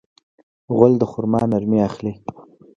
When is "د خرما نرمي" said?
0.99-1.79